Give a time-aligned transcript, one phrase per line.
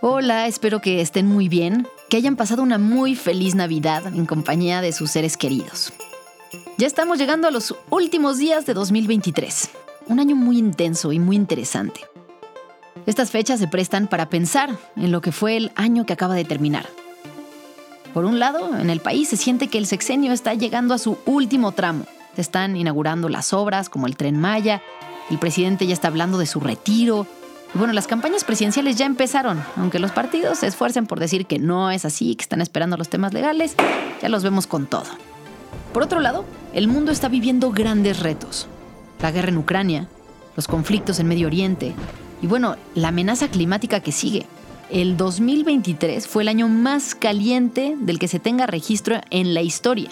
[0.00, 4.80] Hola, espero que estén muy bien, que hayan pasado una muy feliz Navidad en compañía
[4.80, 5.92] de sus seres queridos.
[6.76, 9.70] Ya estamos llegando a los últimos días de 2023,
[10.06, 12.02] un año muy intenso y muy interesante.
[13.06, 16.44] Estas fechas se prestan para pensar en lo que fue el año que acaba de
[16.44, 16.86] terminar.
[18.14, 21.18] Por un lado, en el país se siente que el sexenio está llegando a su
[21.26, 22.04] último tramo.
[22.36, 24.80] Se están inaugurando las obras como el tren Maya,
[25.28, 27.26] el presidente ya está hablando de su retiro,
[27.74, 31.90] bueno, las campañas presidenciales ya empezaron, aunque los partidos se esfuercen por decir que no
[31.90, 33.74] es así, que están esperando los temas legales,
[34.22, 35.04] ya los vemos con todo.
[35.92, 38.68] Por otro lado, el mundo está viviendo grandes retos.
[39.20, 40.08] La guerra en Ucrania,
[40.56, 41.94] los conflictos en Medio Oriente
[42.40, 44.46] y bueno, la amenaza climática que sigue.
[44.90, 50.10] El 2023 fue el año más caliente del que se tenga registro en la historia.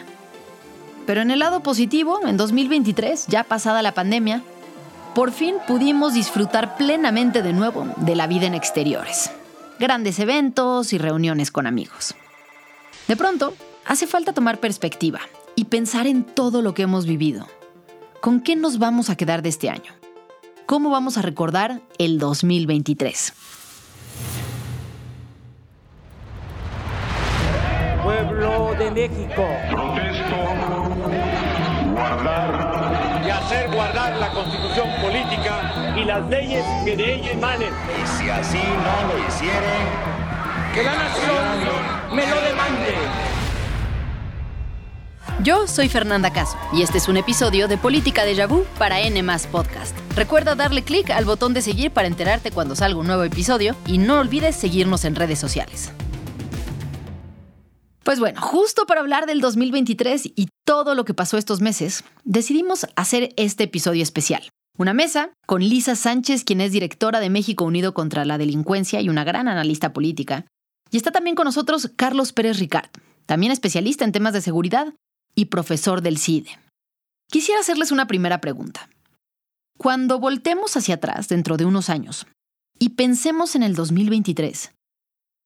[1.06, 4.42] Pero en el lado positivo, en 2023, ya pasada la pandemia,
[5.16, 9.30] por fin pudimos disfrutar plenamente de nuevo de la vida en exteriores.
[9.79, 12.14] Grandes eventos y reuniones con amigos.
[13.09, 13.55] De pronto,
[13.87, 15.20] hace falta tomar perspectiva
[15.55, 17.47] y pensar en todo lo que hemos vivido.
[18.20, 19.94] ¿Con qué nos vamos a quedar de este año?
[20.67, 23.33] ¿Cómo vamos a recordar el 2023?
[28.05, 29.47] Pueblo de México.
[29.70, 30.37] Protesto
[31.94, 32.66] guardar
[33.47, 37.72] hacer guardar la constitución política y las leyes que de ella emanen.
[37.72, 39.86] Y si así no lo hicieren,
[40.75, 42.94] que la nación me lo demande.
[45.44, 49.22] Yo soy Fernanda Caso y este es un episodio de Política de Vu para N
[49.53, 49.97] Podcast.
[50.16, 53.98] Recuerda darle clic al botón de seguir para enterarte cuando salga un nuevo episodio y
[53.98, 55.92] no olvides seguirnos en redes sociales.
[58.07, 62.87] Pues bueno, justo para hablar del 2023 y todo lo que pasó estos meses, decidimos
[62.95, 64.49] hacer este episodio especial.
[64.79, 69.09] Una mesa con Lisa Sánchez, quien es directora de México Unido contra la Delincuencia y
[69.09, 70.47] una gran analista política.
[70.93, 72.91] Y está también con nosotros Carlos Pérez Ricard,
[73.27, 74.95] también especialista en temas de seguridad
[75.34, 76.61] y profesor del CIDE.
[77.28, 78.89] Quisiera hacerles una primera pregunta.
[79.78, 82.28] Cuando voltemos hacia atrás dentro de unos años
[82.78, 84.71] y pensemos en el 2023,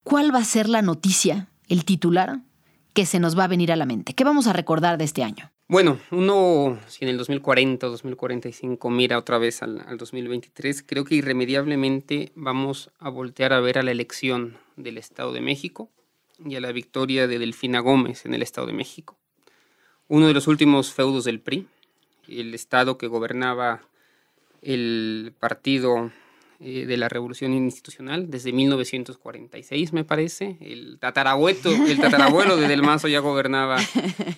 [0.04, 2.43] ¿cuál va a ser la noticia, el titular
[2.92, 4.14] que se nos va a venir a la mente?
[4.14, 5.50] ¿Qué vamos a recordar de este año?
[5.68, 11.14] Bueno, uno, si en el 2040 o 2045 mira otra vez al, 2023, creo que
[11.14, 15.88] irremediablemente vamos a voltear a ver a la elección del Estado de México
[16.44, 19.16] y a la victoria de Delfina Gómez en el Estado de México.
[20.08, 21.68] Uno de los últimos feudos del PRI,
[22.26, 23.82] el Estado que gobernaba
[24.62, 26.10] el partido
[26.62, 30.59] eh, de la revolución institucional desde 1946, me parece.
[30.60, 33.78] El tatarabuelo, el tatarabuelo de Del Mazo ya gobernaba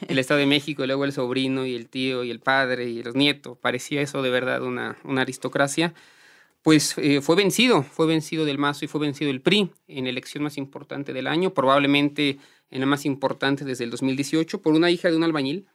[0.09, 3.03] el Estado de México, y luego el sobrino y el tío y el padre y
[3.03, 3.59] los nietos.
[3.59, 5.95] Parecía eso de verdad una, una aristocracia.
[6.63, 10.11] Pues eh, fue vencido, fue vencido Del Mazo y fue vencido el PRI en la
[10.11, 12.39] elección más importante del año, probablemente
[12.71, 15.67] en la más importante desde el 2018, por una hija de un albañil,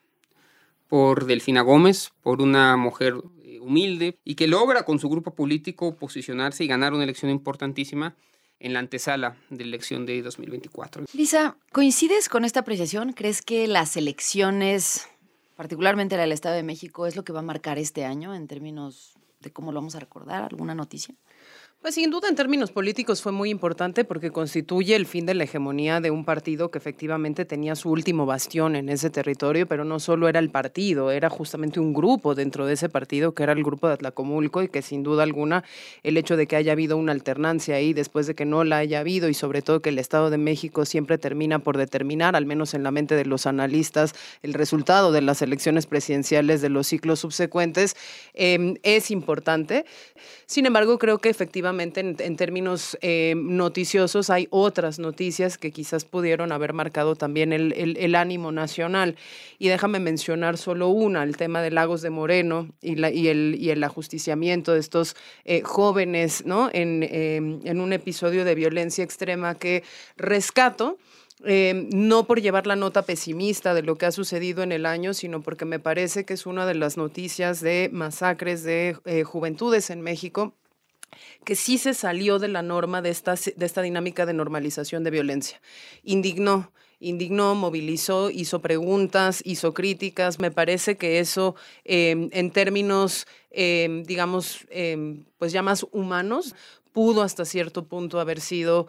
[0.88, 3.16] por Delfina Gómez, por una mujer
[3.60, 8.16] humilde y que logra con su grupo político posicionarse y ganar una elección importantísima
[8.60, 11.06] en la antesala de la elección de 2024.
[11.14, 13.14] Lisa, ¿coincides con esta apreciación?
[13.14, 15.08] ¿Crees que las elecciones,
[15.56, 18.48] particularmente la del Estado de México, es lo que va a marcar este año en
[18.48, 20.44] términos de cómo lo vamos a recordar?
[20.44, 21.16] ¿Alguna noticia?
[21.88, 25.46] Pues sin duda en términos políticos fue muy importante porque constituye el fin de la
[25.46, 30.02] hegemonía de un partido que efectivamente tenía su último bastión en ese territorio, pero no
[30.02, 33.64] solo era el partido, era justamente un grupo dentro de ese partido que era el
[33.64, 35.64] grupo de Atlacomulco y que sin duda alguna
[36.04, 39.00] el hecho de que haya habido una alternancia ahí después de que no la haya
[39.00, 42.74] habido y sobre todo que el Estado de México siempre termina por determinar, al menos
[42.74, 47.22] en la mente de los analistas, el resultado de las elecciones presidenciales de los ciclos
[47.22, 47.96] subsecuentes,
[48.34, 49.86] em, es importante.
[50.48, 56.52] Sin embargo, creo que efectivamente en, términos eh, noticiosos hay otras noticias que quizás pudieron
[56.52, 59.16] haber marcado también el, ánimo nacional.
[59.60, 64.80] Y déjame mencionar solo una, el tema de Lagos de Moreno y, el, ajusticiamiento de
[64.80, 65.16] estos
[65.46, 66.70] eh, jóvenes ¿no?
[66.74, 69.84] Em, en, un episodio de violencia extrema que
[70.18, 70.98] rescato.
[71.44, 75.14] Em, no por llevar la nota pesimista de lo que ha sucedido en el año,
[75.14, 79.92] sino porque me parece que es una de las noticias de masacres de eh, juventudes
[79.92, 80.54] en México
[81.44, 85.12] que sí se salió de la norma de esta, de esta dinámica de normalización de
[85.12, 85.62] violencia.
[86.04, 90.40] Indignó, indignó, movilizó, hizo preguntas, hizo críticas.
[90.40, 96.56] Me parece que eso, em, en términos, em, digamos, em, pues ya más humanos,
[96.98, 98.88] pudo hasta cierto punto haber sido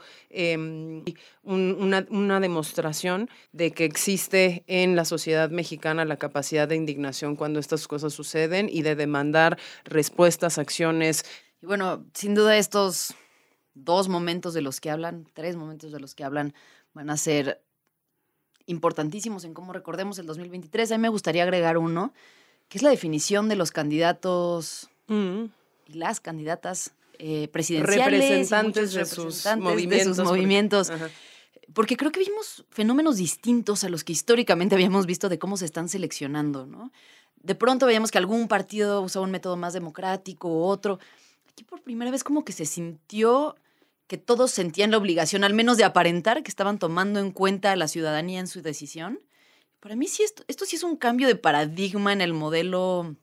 [1.43, 7.61] una, una, demostración de que existe en la sociedad mexicana la capacidad de indignación cuando
[7.61, 11.27] estas cosas suceden y de demandar respuestas, acciones
[11.61, 13.15] y bueno, sin duda estos
[13.75, 16.55] dos momentos de los que hablan, tres momentos de los que hablan
[16.95, 17.61] van a ser
[18.67, 20.93] importantísimos en cómo recordemos el 2023.
[20.93, 22.13] A mí me gustaría agregar uno,
[22.69, 25.45] que es la definición de los candidatos Mm.
[25.89, 28.21] y las candidatas eh, presidenciales.
[28.21, 29.99] Representantes de sus representantes movimientos.
[29.99, 30.93] De sus porque- movimientos.
[31.75, 35.65] Porque creo que vimos fenómenos distintos a los que históricamente habíamos visto de cómo se
[35.65, 36.93] están seleccionando, ¿no?
[37.43, 40.99] De pronto veíamos que algún partido usaba un método más democrático u otro.
[41.59, 43.57] Aquí por primera vez como que se sintió
[44.07, 47.77] que todos sentían la obligación, al menos de aparentar que estaban tomando en cuenta a
[47.77, 49.19] la ciudadanía en su decisión.
[49.81, 53.17] Para mí sí esto, esto sí es un cambio de paradigma en el modelo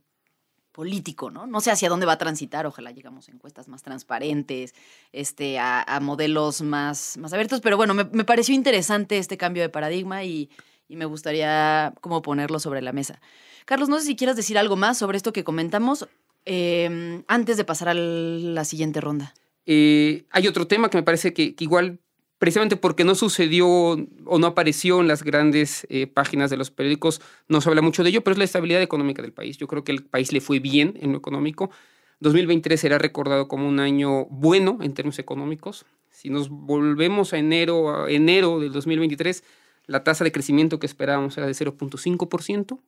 [0.73, 1.47] político, ¿no?
[1.47, 4.75] No sé hacia dónde va a transitar, ojalá llegamos a encuestas más transparentes,
[5.13, 9.69] este, a, modelos más, más abiertos, pero bueno, me, me pareció interesante este cambio de
[9.69, 10.49] paradigma y,
[10.89, 13.21] y me gustaría como ponerlo sobre la mesa.
[13.63, 16.09] Carlos, no sé si quieras decir algo más sobre esto que comentamos
[16.45, 19.33] eh, antes de pasar a la siguiente ronda.
[19.65, 21.99] Eh, hay otro tema que me parece que, que igual,
[22.37, 27.21] precisamente porque no sucedió o no apareció en las grandes eh, páginas de los periódicos,
[27.47, 29.57] no se habla mucho de ello, pero es la estabilidad económica del país.
[29.57, 31.71] Yo creo que el país le fue bien en lo económico.
[32.19, 35.85] 2023 será recordado como un año bueno en términos económicos.
[36.09, 39.43] Si nos volvemos a enero, a enero del 2023,
[39.87, 42.79] la tasa de crecimiento que esperábamos era de 0.5%.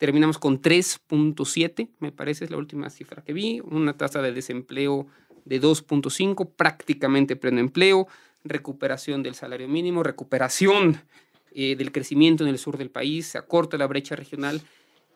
[0.00, 3.60] Terminamos con 3.7, me parece, es la última cifra que vi.
[3.60, 5.06] Una tasa de desempleo
[5.44, 8.08] de 2.5, prácticamente pleno empleo,
[8.42, 11.02] recuperación del salario mínimo, recuperación
[11.52, 14.62] eh, del crecimiento en el sur del país, se acorta la brecha regional.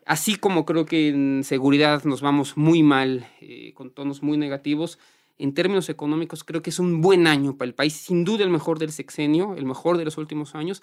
[0.05, 4.99] Así como creo que en seguridad nos vamos muy mal, eh, con tonos muy negativos,
[5.39, 8.51] en términos económicos creo que es un buen año para el país, sin duda el
[8.51, 10.83] mejor del sexenio, el mejor de los últimos años,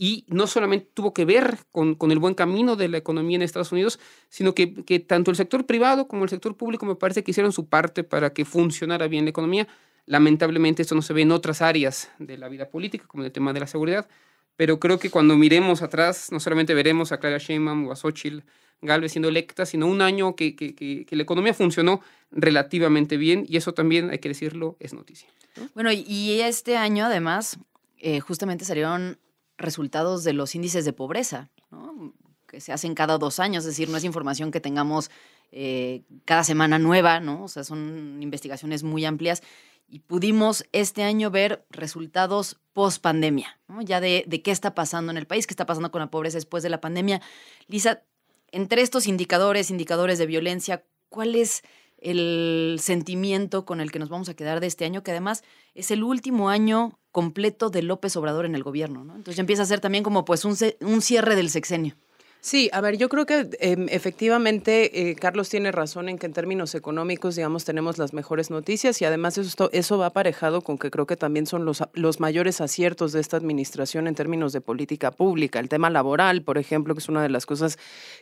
[0.00, 3.42] y no solamente tuvo que ver con, con, el buen camino de la economía en
[3.42, 3.98] Estados Unidos,
[4.28, 7.52] sino que, que, tanto el sector privado como el sector público me parece que hicieron
[7.52, 9.66] su parte para que funcionara bien la economía.
[10.06, 13.52] Lamentablemente esto no se ve en otras áreas de la vida política, como el tema
[13.52, 14.08] de la seguridad,
[14.54, 18.44] pero creo que cuando miremos atrás, no solamente veremos a Clara Sheinbaum o a Xochitl
[18.80, 22.00] Galvez siendo electa, sino un año que, que, que, la economía funcionó
[22.30, 25.28] relativamente bien y eso también, hay que decirlo, es noticia.
[25.74, 27.58] Bueno, y este año además,
[27.98, 29.18] eh, justamente salieron
[29.58, 31.50] resultados de los índices de pobreza,
[32.46, 35.10] que se hacen cada dos años, es decir, no es información que tengamos
[35.52, 37.44] eh, cada semana nueva, ¿no?
[37.44, 39.42] O sea, son investigaciones muy amplias
[39.88, 45.18] y pudimos este año ver resultados post pandemia, ya de, de, qué está pasando en
[45.18, 47.20] el país, qué está pasando con la pobreza después de la pandemia.
[47.66, 48.02] Lisa,
[48.50, 51.62] entre estos indicadores, indicadores de violencia, ¿cuál es
[51.98, 55.02] el sentimiento con el que nos vamos a quedar de este año?
[55.02, 55.42] Que además
[55.74, 59.16] es el último año completo de López Obrador en el gobierno, ¿no?
[59.16, 61.96] Entonces empieza a ser también como pues un, un cierre del sexenio.
[62.40, 66.32] Sí, a ver, yo creo que eh, efectivamente eh, Carlos tiene razón en que en
[66.32, 70.88] términos económicos, digamos, tenemos las mejores noticias y además eso, eso va aparejado con que
[70.88, 75.10] creo que también son los, los mayores aciertos de esta administración en términos de política
[75.10, 75.58] pública.
[75.58, 77.76] El tema laboral, por ejemplo, que es una de las cosas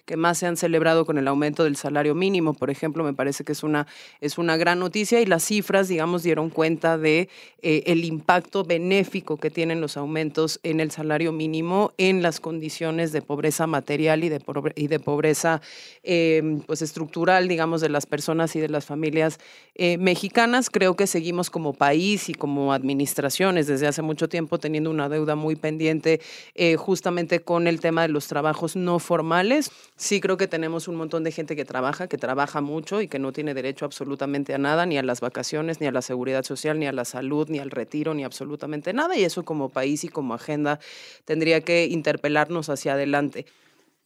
[0.07, 3.45] que más se han celebrado con el aumento del salario mínimo, por ejemplo, me parece
[3.45, 3.87] que es una,
[4.23, 7.29] es una gran noticia y las cifras, digamos, dieron cuenta de
[7.61, 13.13] eh, el impacto benéfico que tienen los aumentos en el salario mínimo en las condiciones
[13.13, 14.41] de pobreza material y de,
[14.75, 15.61] y de pobreza
[16.03, 19.39] eh, pues estructural, digamos, de las personas y de las familias
[19.75, 20.71] eh, mexicanas.
[20.71, 25.35] Creo que seguimos como país y como administraciones desde hace mucho tiempo teniendo una deuda
[25.35, 26.21] muy pendiente
[26.55, 29.71] eh, justamente con el tema de los trabajos no formales.
[29.97, 33.19] Sí creo que tenemos un montón de gente que trabaja, que trabaja mucho y que
[33.19, 36.79] no tiene derecho absolutamente a nada, ni a las vacaciones, ni a la seguridad social,
[36.79, 39.17] ni a la salud, ni al retiro, ni absolutamente nada.
[39.17, 40.79] Y eso como país y como agenda
[41.25, 43.47] tendría que interpelarnos hacia adelante.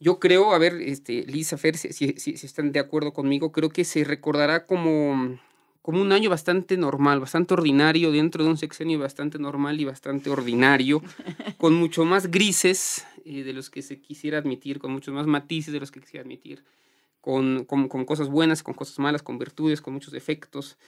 [0.01, 3.69] Yo creo, a ver, este, Lisa, Fer, si, si, si, están de acuerdo conmigo, creo
[3.69, 5.37] que se recordará como,
[5.83, 10.31] como un año bastante normal, bastante ordinario, dentro de un sexenio bastante normal y bastante
[10.31, 11.03] ordinario,
[11.59, 15.71] con mucho más grises eh, de los que se quisiera admitir, con muchos más matices
[15.71, 16.63] de los que quisiera admitir,
[17.21, 20.79] con, con, con cosas buenas, con cosas malas, con virtudes, con muchos defectos.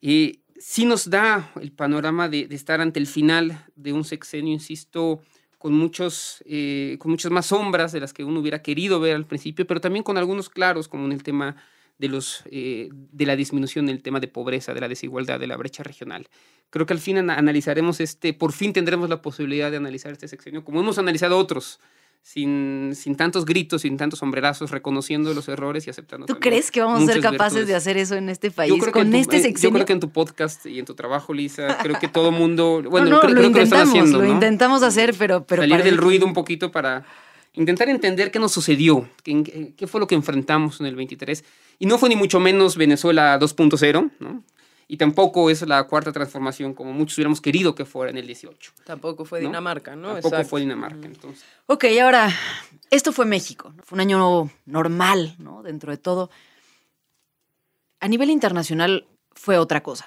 [0.00, 4.52] Eh, sí nos da el panorama de, de estar ante el final de un sexenio,
[4.52, 5.20] insisto,
[5.62, 9.26] con, muchos, eh, con muchas más sombras de las que uno hubiera querido ver al
[9.26, 11.54] principio, pero también con algunos claros, como en el tema
[11.98, 15.56] de, los, eh, de la disminución del tema de pobreza, de la desigualdad, de la
[15.56, 16.26] brecha regional.
[16.70, 20.64] Creo que al fin analizaremos este, por fin tendremos la posibilidad de analizar este sexenio,
[20.64, 21.78] como hemos analizado otros,
[22.22, 26.26] sin, sin tantos gritos, sin tantos sombrerazos, reconociendo los errores y aceptando.
[26.26, 27.68] ¿Tú crees que vamos a ser capaces virtudes.
[27.68, 29.70] de hacer eso en este país con tu, este sexenio?
[29.70, 32.82] Yo creo que en tu podcast y en tu trabajo, Lisa, creo que todo mundo,
[32.90, 34.32] bueno, no, no, creo, lo creo intentamos, que lo están haciendo, lo ¿no?
[34.32, 37.04] intentamos hacer, pero, pero salir del ruido un poquito para
[37.54, 41.44] intentar entender qué nos sucedió, qué, qué, fue lo que enfrentamos en el 23.
[41.80, 44.44] Y no fue ni mucho menos Venezuela 2.0, ¿no?
[44.88, 48.72] Y tampoco es la cuarta transformación como muchos hubiéramos querido que fuera en el 18.
[48.84, 50.14] Tampoco fue Dinamarca, ¿no?
[50.14, 51.44] Tampoco fue Dinamarca, entonces.
[51.66, 52.30] Ok, ahora,
[52.90, 53.74] esto fue México.
[53.82, 55.62] Fue un año normal, ¿no?
[55.62, 56.30] Dentro de todo.
[58.00, 60.06] A nivel internacional fue otra cosa.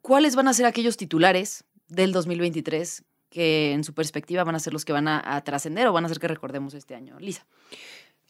[0.00, 4.72] ¿Cuáles van a ser aquellos titulares del 2023 que en su perspectiva van a ser
[4.72, 7.18] los que van a, a trascender o van a ser que recordemos este año?
[7.18, 7.46] Lisa.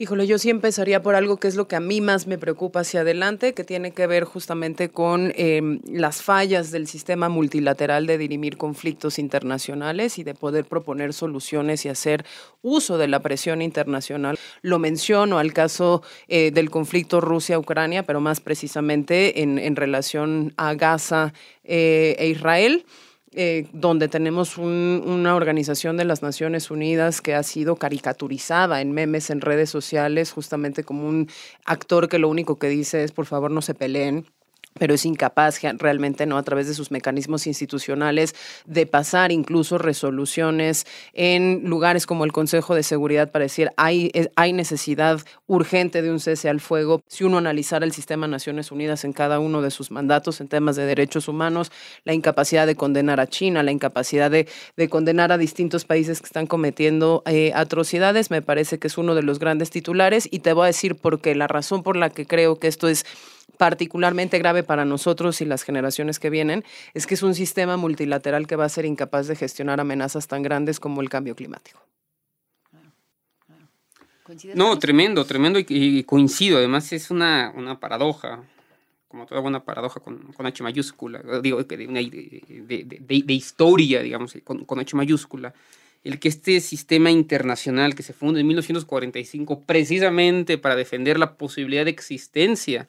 [0.00, 2.80] Híjole, yo sí empezaría por algo que es lo que a mí más me preocupa
[2.80, 8.16] hacia adelante, que tiene que ver justamente con eh, las fallas del sistema multilateral de
[8.16, 12.24] dirimir conflictos internacionales y de poder proponer soluciones y hacer
[12.62, 14.38] uso de la presión internacional.
[14.62, 20.74] Lo menciono al caso eh, del conflicto Rusia-Ucrania, pero más precisamente en, en relación a
[20.74, 21.32] Gaza
[21.64, 22.84] eh, e Israel.
[23.32, 28.92] Eh, donde tenemos un, una organización de las Naciones Unidas que ha sido caricaturizada en
[28.92, 31.28] memes en redes sociales, justamente como un
[31.66, 34.24] actor que lo único que dice es por favor no se peleen
[34.78, 36.38] pero es incapaz realmente, ¿no?
[36.38, 38.34] A través de sus mecanismos institucionales
[38.66, 44.52] de pasar incluso resoluciones en lugares como el Consejo de Seguridad para decir hay, hay
[44.52, 47.02] necesidad urgente de un cese al fuego.
[47.08, 50.48] Si uno analizara el sistema de Naciones Unidas en cada uno de sus mandatos en
[50.48, 51.72] temas de derechos humanos,
[52.04, 56.26] la incapacidad de condenar a China, la incapacidad de, de condenar a distintos países que
[56.26, 60.52] están cometiendo eh, atrocidades, me parece que es uno de los grandes titulares y te
[60.52, 61.34] voy a decir por qué.
[61.34, 63.04] La razón por la que creo que esto es
[63.58, 68.46] particularmente grave para nosotros y las generaciones que vienen es que es un sistema multilateral
[68.46, 71.80] que va a ser incapaz de gestionar amenazas tan grandes como el cambio climático.
[74.54, 76.58] No, tremendo, tremendo y, coincido.
[76.58, 78.44] Además es una, una, paradoja,
[79.08, 84.36] como toda buena paradoja con, con H mayúscula, digo, de, de, de, de historia, digamos,
[84.44, 85.54] con, con, H mayúscula,
[86.04, 91.86] el que este sistema internacional que se funda en 1945 precisamente para defender la posibilidad
[91.86, 92.86] de existencia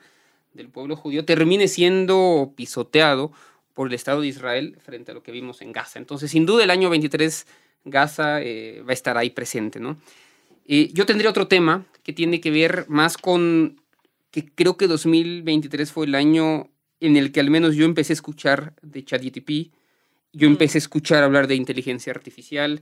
[0.60, 3.32] del pueblo judío termine siendo pisoteado
[3.74, 6.00] por el Estado de Israel frente a lo que vimos en Gaza.
[6.00, 7.48] Entonces, sin duda, el año 23
[7.86, 9.98] Gaza eh, va a estar ahí presente, ¿no?
[10.68, 13.82] Eh, yo tendría otro tema que tiene que ver más con
[14.32, 18.16] que creo que 2023 fue el año en el que al menos yo empecé a
[18.16, 19.72] escuchar de ChatGTP,
[20.34, 20.52] yo mm.
[20.52, 22.82] empecé a escuchar hablar de inteligencia artificial,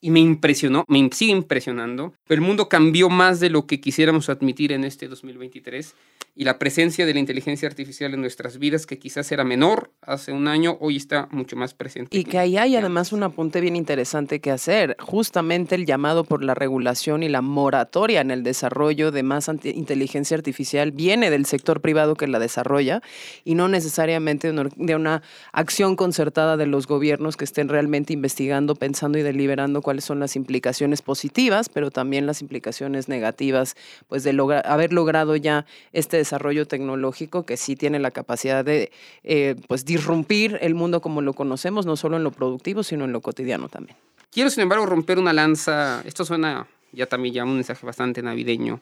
[0.00, 2.14] y me impresionó, me sigue impresionando.
[2.28, 5.94] El mundo cambió más de lo que quisiéramos admitir en este 2023
[6.34, 10.32] y la presencia de la inteligencia artificial en nuestras vidas, que quizás era menor hace
[10.32, 12.16] un año, hoy está mucho más presente.
[12.16, 16.42] Y que ahí hay además un apunte bien interesante que hacer, justamente el llamado por
[16.42, 21.80] la regulación y la moratoria en el desarrollo de más inteligencia artificial viene del sector
[21.80, 23.02] privado que la desarrolla
[23.44, 29.18] y no necesariamente de una acción concertada de los gobiernos que estén realmente investigando, pensando
[29.18, 33.74] y deliberando cuáles son las implicaciones positivas, pero también las implicaciones negativas,
[34.06, 38.92] pues de lograr, haber logrado ya este desarrollo tecnológico que sí tiene la capacidad de
[39.24, 43.10] eh, pues disrumpir el mundo como lo conocemos, no solo en lo productivo, sino en
[43.10, 43.96] lo cotidiano también.
[44.30, 46.02] Quiero, sin embargo, romper una lanza.
[46.04, 48.80] Esto suena ya también ya un mensaje bastante navideño,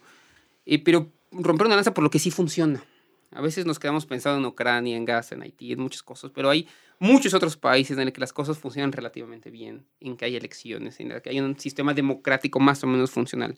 [0.66, 2.84] eh, pero romper una lanza por lo que sí funciona.
[3.30, 6.48] A veces nos quedamos pensando en Ucrania, en Gaza, en Haití, en muchas cosas, pero
[6.48, 6.66] hay
[6.98, 10.98] muchos otros países en los que las cosas funcionan relativamente bien, en que hay elecciones,
[11.00, 13.56] en que hay un sistema democrático más o menos funcional.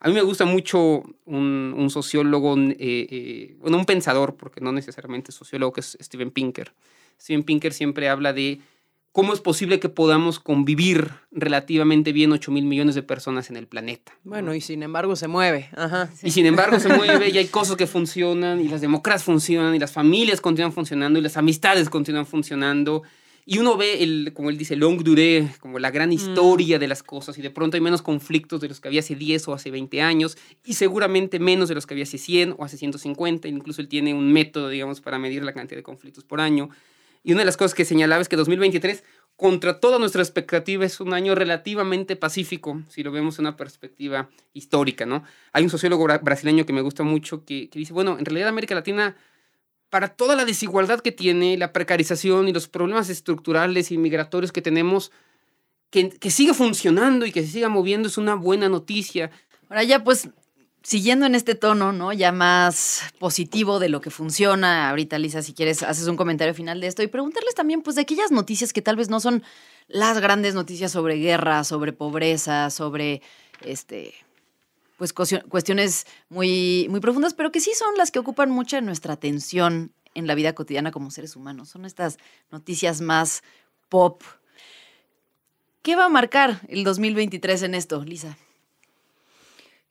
[0.00, 4.72] A mí me gusta mucho un, un sociólogo, eh, eh, bueno, un pensador, porque no
[4.72, 6.72] necesariamente sociólogo, que es Steven Pinker.
[7.20, 8.60] Steven Pinker siempre habla de
[9.12, 13.66] ¿Cómo es posible que podamos convivir relativamente bien 8 mil millones de personas en el
[13.66, 14.12] planeta?
[14.22, 15.68] Bueno, y sin embargo se mueve.
[16.22, 19.80] Y sin embargo se mueve y hay cosas que funcionan y las democracias funcionan y
[19.80, 23.02] las familias continúan funcionando y las amistades continúan funcionando.
[23.44, 26.12] Y uno ve, el, como él dice, long durée, como la gran mm.
[26.12, 29.16] historia de las cosas y de pronto hay menos conflictos de los que había hace
[29.16, 32.64] 10 o hace 20 años y seguramente menos de los que había hace 100 o
[32.64, 33.48] hace 150.
[33.48, 36.70] Incluso él tiene un método, digamos, para medir la cantidad de conflictos por año.
[37.22, 39.04] Y una de las cosas que señalaba es que 2023,
[39.36, 44.30] contra toda nuestra expectativa, es un año relativamente pacífico, si lo vemos en una perspectiva
[44.52, 45.24] histórica, ¿no?
[45.52, 49.16] Hay un sociólogo brasileño que me gusta mucho que, dice, bueno, en realidad América Latina,
[49.90, 54.62] para toda la desigualdad que tiene, la precarización y los problemas estructurales y migratorios que
[54.62, 55.10] tenemos,
[55.90, 59.30] que, que siga funcionando y que se siga moviendo es una buena noticia.
[59.68, 60.28] Ahora ya pues
[60.82, 62.12] siguiendo en este tono, ¿no?
[62.12, 64.90] Ya más positivo de lo que funciona.
[64.90, 68.02] Ahorita, Lisa, si quieres, haces un comentario final de esto y preguntarles también, pues, de
[68.02, 69.42] aquellas noticias que tal vez no son
[69.88, 73.22] las grandes noticias sobre guerra, sobre pobreza, sobre
[73.64, 74.14] este.
[74.96, 79.92] Pues cuestiones muy, muy profundas, pero que sí son las que ocupan mucha nuestra atención
[80.14, 81.70] en la vida cotidiana como seres humanos.
[81.70, 82.18] Son estas
[82.50, 83.42] noticias más
[83.88, 84.22] pop.
[85.80, 88.36] ¿Qué va a marcar el 2023 en esto, Lisa?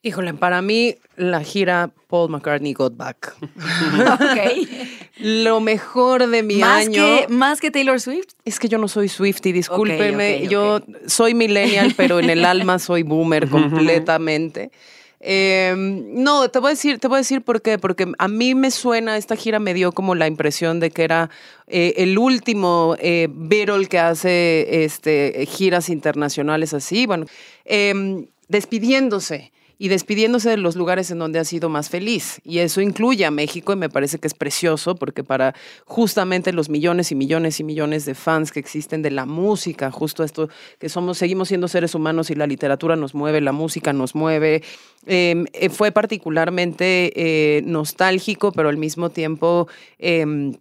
[0.02, 3.36] Híjole, para mí la gira Paul McCartney Got Back.
[5.18, 7.04] lo mejor de mi ¿Más año.
[7.04, 8.30] Que, ¿Más que Taylor Swift?
[8.46, 10.38] Es que yo no soy Swifty, discúlpeme.
[10.38, 10.50] ok, ok.
[10.50, 14.72] Yo soy millennial, pero en el alma soy boomer completamente.
[15.20, 18.56] Eh, no, te voy a decir, te voy a decir por qué, porque a mí
[18.56, 21.30] me suena, esta gira me dio como la impresión de que era
[21.68, 27.26] eh, el último eh, Beatle que hace este, giras internacionales así, bueno,
[27.66, 32.42] eh, despidiéndose y despidiéndose de los lugares en donde ha sido más feliz.
[32.44, 35.56] Y eso incluye a México y me parece que es precioso porque para
[35.86, 40.24] justamente los millones y millones y millones de fans que existen de la música, justo
[40.26, 44.14] esto que somos, seguimos siendo seres humanos y la literatura nos mueve, la música nos
[44.14, 44.62] mueve,
[45.08, 49.68] eh, eh, fue particularmente eh, nostálgico, pero al mismo tiempo...
[49.98, 50.52] eh,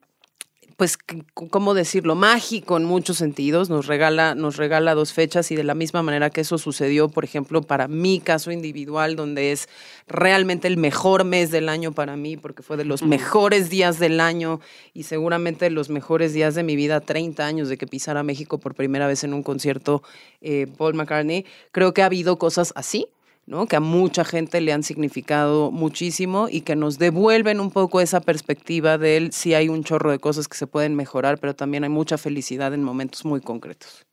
[0.79, 0.97] pues,
[1.35, 2.15] ¿cómo decirlo?
[2.15, 3.69] Mágico en muchos sentidos.
[3.69, 7.25] Nos regala, nos regala dos fechas y de la misma manera que eso sucedió, por
[7.25, 9.69] ejemplo, para mi caso individual, donde es
[10.07, 14.21] realmente el mejor mes del año para mí, porque fue de los mejores días del
[14.21, 14.61] año
[14.95, 18.59] y seguramente de los mejores días de mi vida, 30 años de que pisara México
[18.59, 20.05] por primera vez en un concierto
[20.41, 21.45] eh, Paul McCartney.
[21.73, 23.09] Creo que ha habido cosas así.
[23.49, 23.67] ¿No?
[23.67, 28.21] que a mucha gente le han significado muchísimo y que nos devuelven un poco esa
[28.21, 29.33] perspectiva de él.
[29.33, 32.75] Sí hay un chorro de cosas que se pueden mejorar, pero también hay mucha felicidad
[32.75, 34.05] en momentos muy concretos.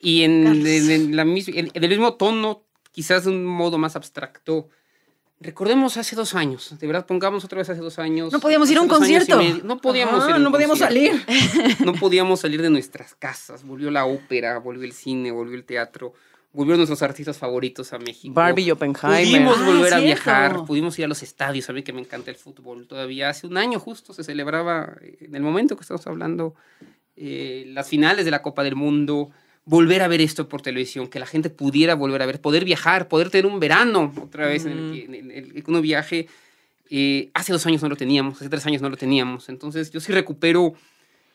[0.00, 0.66] Y en, Carlos.
[0.66, 4.68] en- en la mis- en- en el mismo tono, quizás de un modo más abstracto,
[5.40, 8.32] recordemos hace dos años, de verdad, pongamos otra vez hace dos años.
[8.32, 9.38] No podíamos ir a un concierto.
[9.38, 9.62] medio.
[9.64, 11.84] No podíamos Ajá, ir a un no podíamos concierto.
[11.84, 13.64] No podíamos salir de nuestras casas.
[13.64, 16.12] Volvió la ópera, volvió el cine, volvió el teatro,
[16.52, 18.32] volvieron nuestros artistas favoritos a México.
[18.34, 19.24] Barbie y Oppenheimer.
[19.24, 20.04] Pudimos Ah, volver a cierto.
[20.04, 22.86] viajar, pudimos ir a los estadios, a mí que me encanta el fútbol.
[22.86, 26.54] Todavía hace un año justo se celebraba, eh, en el momento que estamos hablando,
[27.16, 29.30] eh, las finales de la Copa del Mundo,
[29.64, 33.06] volver a ver esto por televisión, que la gente pudiera volver a ver, poder viajar,
[33.08, 35.80] poder tener un verano otra vez en el que, en el- en el que uno
[35.82, 36.26] viaje.
[36.90, 39.50] Eh, hace dos años no lo teníamos, hace tres años no lo teníamos.
[39.50, 40.72] Entonces yo sí recupero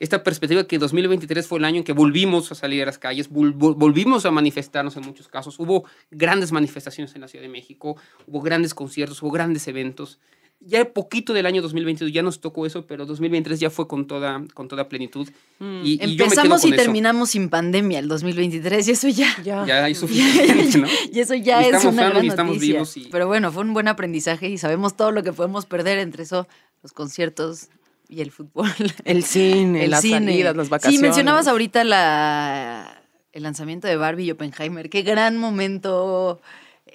[0.04, 3.32] esta perspectiva que 2023 fue el año en que volvimos a salir a las calles,
[3.32, 5.60] vol- vol- volvimos a manifestarnos en muchos casos.
[5.60, 7.96] Hubo grandes manifestaciones en la Ciudad de México,
[8.28, 10.20] hubo grandes conciertos, hubo grandes eventos.
[10.66, 14.44] Ya poquito del año 2022 ya nos tocó eso, pero 2023 ya fue con toda,
[14.54, 15.28] con toda plenitud.
[15.60, 16.76] Y, y yo me quedo Empezamos y eso.
[16.78, 19.28] terminamos sin pandemia el 2023 y eso ya...
[19.44, 19.66] Ya.
[19.66, 20.88] Ya hay suficiente, ¿no?
[21.12, 22.74] y eso ya Y es estamos una sanos gran y estamos noticia.
[22.76, 25.98] vivos y- Pero bueno, fue un buen aprendizaje y sabemos todo lo que podemos perder
[26.00, 26.48] entre eso,
[26.82, 27.68] los conciertos
[28.10, 28.70] y el fútbol.
[29.06, 30.32] El cine, el las cine.
[30.32, 31.00] salidas, las vacaciones.
[31.00, 34.90] Sí, mencionabas ahorita la, el lanzamiento de Barbie y Oppenheimer.
[34.90, 36.40] Qué gran momento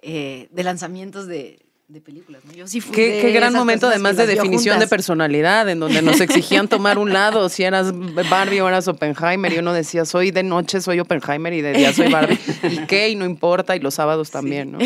[0.03, 2.45] eh, de lanzamientos de, de películas.
[2.45, 2.53] ¿no?
[2.53, 6.69] Yo sí fui Qué, gran momento además de definición de personalidad, en donde nos exigían
[6.69, 7.93] tomar un lado, si eras
[8.31, 11.93] Barbie o eras Oppenheimer, y uno decía, soy de noche, soy Oppenheimer, y de día
[11.95, 12.39] soy Barbie.
[12.71, 13.09] ¿Y qué?
[13.09, 14.79] Y no importa, y los sábados también, ¿no?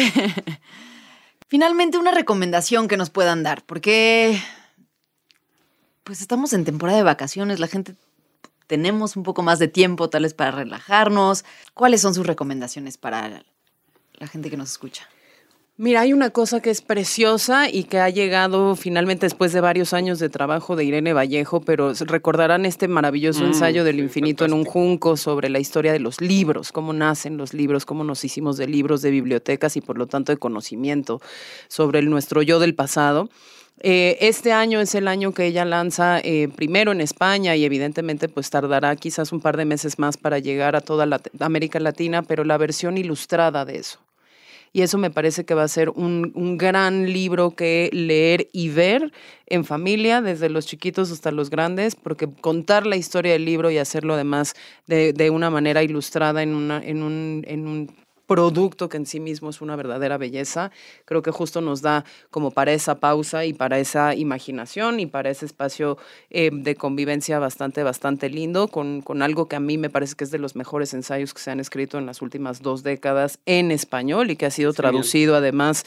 [1.48, 4.40] Finalmente, una recomendación que nos puedan dar, porque
[6.04, 7.94] pues estamos en temporada de vacaciones, la gente
[8.66, 11.44] tenemos un poco más de tiempo tal vez para relajarnos.
[11.74, 13.42] ¿Cuáles son sus recomendaciones para
[14.14, 15.08] la gente que nos escucha?
[15.78, 19.94] Mira, hay una cosa que es preciosa y que ha llegado finalmente después de varios
[19.94, 24.52] años de trabajo de Irene Vallejo, pero recordarán este maravilloso Mm, ensayo del infinito en
[24.52, 28.58] un junco sobre la historia de los libros, cómo nacen los libros, cómo nos hicimos
[28.58, 31.20] de libros, de bibliotecas y por lo tanto de conocimiento
[31.68, 33.28] sobre el- nuestro yo del pasado.
[33.80, 38.28] Eh, este año es el año que ella lanza eh, primero en España y evidentemente
[38.28, 42.44] pues tardará quizás un par de meses más para llegar a toda América Latina, pero
[42.44, 43.98] la versión ilustrada de eso.
[44.74, 48.70] Y eso me parece que va a ser un, un gran libro que leer y
[48.70, 49.12] ver
[49.46, 53.76] en familia, desde los chiquitos hasta los grandes, porque contar la historia del libro y
[53.76, 54.54] hacerlo además
[54.86, 57.94] de, de una manera ilustrada en, una, en, un, en un
[58.34, 60.70] producto que en sí mismo es una verdadera belleza,
[61.04, 65.30] creo que justo nos da como para esa pausa y para esa imaginación y para
[65.30, 65.98] ese espacio
[66.30, 70.24] eh, de convivencia bastante, bastante lindo, con, con algo que a mí me parece que
[70.24, 73.70] es de los mejores ensayos que se han escrito en las últimas dos décadas en
[73.70, 75.84] español y que ha sido traducido además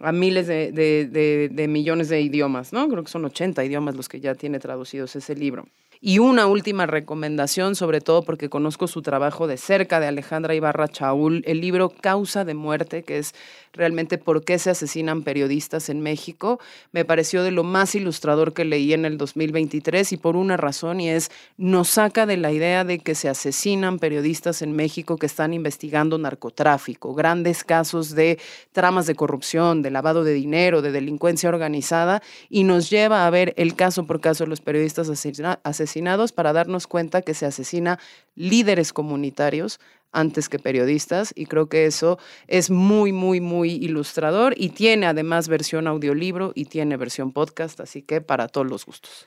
[0.00, 2.88] a miles de, de- de- de millones de idiomas, ¿no?
[2.88, 5.66] Creo que son 80 idiomas los que ya tiene traducidos ese libro.
[6.04, 10.88] Y una última recomendación, sobre todo porque conozco su trabajo de cerca de Alejandra Ibarra
[10.88, 13.36] Chaul, el libro Causa de Muerte, que es
[13.72, 16.58] realmente por qué se asesinan periodistas en México,
[16.90, 21.00] me pareció de lo más ilustrador que leí en el 2023 y por una razón
[21.00, 25.26] y es nos saca de la idea de que se asesinan periodistas en México que
[25.26, 28.38] están investigando narcotráfico, grandes casos de
[28.72, 33.54] tramas de corrupción, de lavado de dinero, de delincuencia organizada y nos lleva a ver
[33.56, 35.60] el caso por caso de los periodistas asesina-
[35.92, 37.98] asesinados para darnos cuenta que se asesina
[38.34, 39.78] líderes comunitarios
[40.10, 45.48] antes que periodistas y creo que eso es muy, muy, muy ilustrador y tiene además
[45.48, 49.26] versión audiolibro y tiene versión podcast, así que para todos los gustos.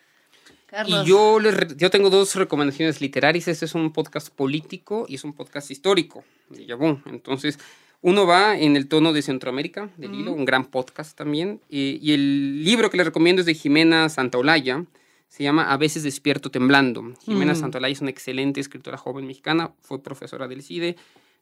[0.87, 3.47] Y yo, les, yo tengo dos recomendaciones literarias.
[3.47, 6.65] Este es un podcast político y es un podcast histórico de.
[7.05, 7.59] Entonces,
[8.01, 11.61] uno va en el tono de Centroamérica, del hilo, un gran podcast también.
[11.69, 14.83] y el libro que les recomiendo es de Jimena Santaolalla.
[15.27, 17.13] Se llama A veces despierto temblando.
[17.25, 20.95] Jimena Santaolalla es una excelente escritora joven mexicana, fue profesora del CIDE,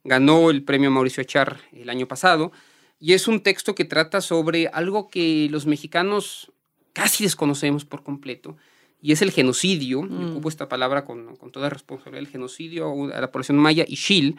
[0.03, 2.51] ganó el premio Mauricio Echar el año pasado.
[2.99, 6.51] Y es un texto que trata sobre algo que los mexicanos
[6.93, 8.55] casi desconocemos por completo,
[9.01, 10.31] y es el genocidio, mm.
[10.31, 14.37] ocupo esta palabra con, con, toda responsabilidad, el genocidio a la población maya y Xil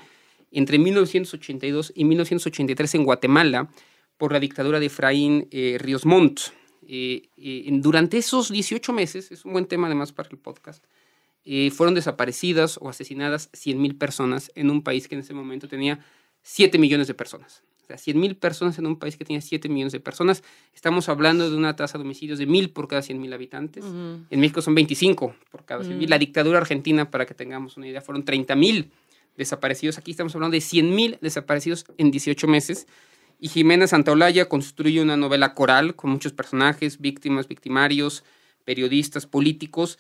[0.51, 3.69] entre 1982 y 1983 en Guatemala
[4.17, 6.41] por la dictadura de Efraín eh, Ríos Montt.
[6.89, 10.85] Eh, eh, durante esos 18 meses, es un buen tema además para el podcast,
[11.73, 16.03] fueron desaparecidas o asesinadas 100.000 personas en un país que en ese momento tenía
[16.43, 17.63] 7 millones de personas.
[17.85, 20.43] O sea, 100 mil personas en un país que tenía 7 millones de personas.
[20.75, 23.85] Estamos hablando de una tasa de homicidios de mil por cada 100 mil habitantes.
[23.85, 26.09] En México son 25 por cada 100 mil.
[26.09, 28.91] La dictadura argentina, para que tengamos una idea, fueron 30 mil
[29.37, 29.99] desaparecidos.
[29.99, 32.87] Aquí estamos hablando de 100 mil desaparecidos en 18 meses.
[33.39, 38.25] Y Jimena Santaolalla construye una novela coral con muchos personajes, víctimas, victimarios,
[38.65, 39.99] periodistas, políticos,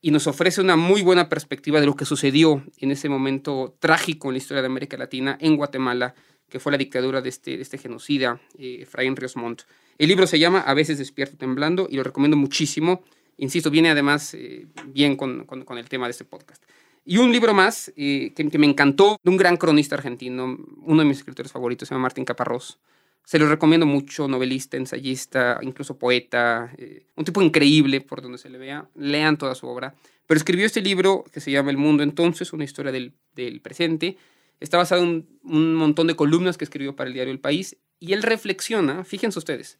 [0.00, 4.28] y nos ofrece una muy buena perspectiva de lo que sucedió en ese momento trágico
[4.28, 6.14] en la historia de América Latina, en Guatemala,
[6.48, 9.62] que fue la dictadura de este, este genocida, eh, Efraín Ríos Montt.
[9.98, 13.02] El libro se llama A veces despierto temblando y lo recomiendo muchísimo.
[13.38, 16.62] Insisto, viene además eh, bien con, con, el tema de este podcast.
[17.06, 21.08] Y un libro más eh, que, me encantó, de un gran cronista argentino, uno de
[21.08, 22.78] mis escritores favoritos, se llama Martín Caparrós.
[23.24, 26.70] Se lo recomiendo mucho, novelista, ensayista, incluso poeta,
[27.16, 28.88] un tipo increíble por donde se le vea.
[28.94, 29.94] Lean toda su obra.
[30.26, 34.16] Pero escribió este libro que se llama El Mundo Entonces, una historia del, del presente,
[34.60, 38.14] Está basado en un montón de columnas que escribió para el diario El País y
[38.14, 39.78] él reflexiona, fíjense ustedes,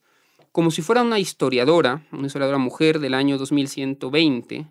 [0.52, 4.66] como si fuera una historiadora, una historiadora mujer del año 2120,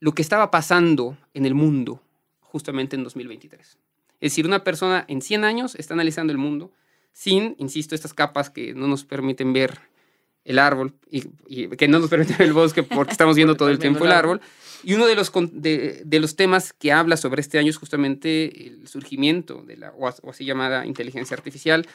[0.00, 2.02] lo que estaba pasando en el mundo
[2.40, 3.78] justamente en 2023.
[4.20, 6.72] Es decir, una persona en 100 años está analizando el mundo
[7.12, 9.80] sin, insisto, estas capas que no nos permiten ver
[10.44, 13.78] el árbol y, que no nos permiten ver el bosque porque estamos viendo todo el
[13.80, 14.40] tiempo el árbol,
[14.82, 18.86] y uno de los, de, los temas que habla sobre este año es justamente el
[18.86, 21.86] surgimiento de la, o así llamada inteligencia artificial,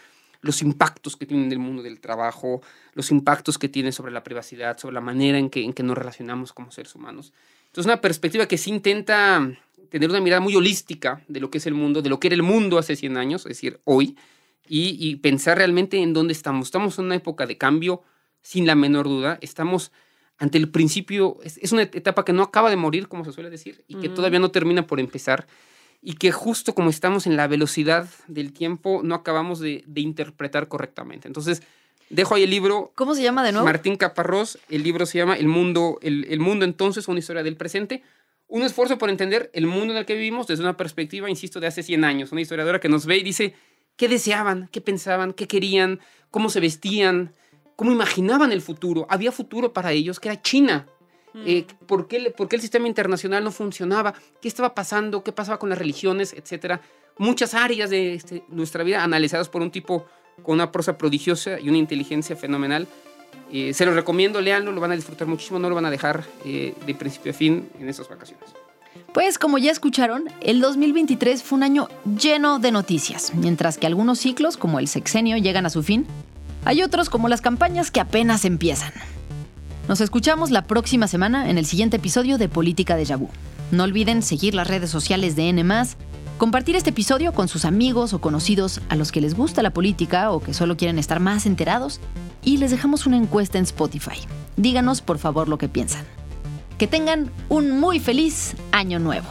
[0.41, 2.61] los impactos que tiene en el mundo del trabajo,
[2.93, 5.97] los impactos que tiene sobre la privacidad, sobre la manera en que, en que nos
[5.97, 7.31] relacionamos como seres humanos.
[7.73, 9.51] Entonces, una perspectiva que sí intenta
[9.89, 12.35] tener una mirada muy holística de lo que es el mundo, de lo que era
[12.35, 14.15] el mundo hace 100 años, es decir, hoy,
[14.67, 16.67] y, y pensar realmente en dónde estamos.
[16.67, 18.03] Estamos en una época de cambio,
[18.43, 19.39] sin la menor duda.
[19.41, 19.91] Estamos
[20.37, 23.83] ante el principio, es, una etapa que no acaba de morir, como se suele decir,
[23.87, 25.47] y que todavía no termina por empezar,
[25.99, 31.27] y que justo como estamos en la velocidad del tiempo, no acabamos de, interpretar correctamente.
[31.27, 31.63] Entonces,
[32.09, 32.91] dejo ahí el libro.
[32.95, 33.65] ¿Cómo se llama de nuevo?
[33.65, 37.57] Martín Caparrós, el libro se llama El Mundo, el, el Mundo entonces, una historia del
[37.57, 38.03] presente.
[38.47, 41.65] Un esfuerzo por entender el mundo en el que vivimos desde una perspectiva, insisto, de
[41.65, 42.31] hace 100 años.
[42.31, 43.55] Una historiadora que nos ve y dice
[43.95, 47.33] qué deseaban, qué pensaban, qué querían, cómo se vestían,
[47.75, 49.07] cómo imaginaban el futuro.
[49.09, 50.87] Había futuro para ellos, que era China.
[51.33, 51.43] Mm.
[51.47, 54.13] Eh, ¿por, qué, ¿por, qué, el sistema internacional no funcionaba?
[54.41, 55.23] ¿Qué estaba pasando?
[55.23, 56.33] ¿Qué pasaba con las religiones?
[56.33, 56.81] Etcétera.
[57.17, 60.05] Muchas áreas de este, nuestra vida analizadas por un tipo
[60.41, 62.87] con una prosa prodigiosa y una inteligencia fenomenal.
[63.51, 66.23] Eh, se lo recomiendo, leanlo, lo van a disfrutar muchísimo, no lo van a dejar
[66.45, 68.45] eh, de principio a fin en estas vacaciones.
[69.13, 71.87] Pues como ya escucharon, el 2023 fue un año
[72.19, 76.07] lleno de noticias, mientras que algunos ciclos, como el sexenio, llegan a su fin,
[76.65, 78.91] hay otros como las campañas que apenas empiezan.
[79.87, 83.29] Nos escuchamos la próxima semana en el siguiente episodio de Política de Yabú.
[83.71, 85.63] No olviden seguir las redes sociales de N,
[86.43, 90.29] compartir este episodio con sus amigos o conocidos a los que les gusta la política
[90.29, 92.01] o que solo quieren estar más enterados
[92.43, 94.19] y les dejamos una encuesta en Spotify.
[94.57, 96.03] Díganos por favor lo que piensan.
[96.77, 99.29] Que tengan un muy feliz año nuevo.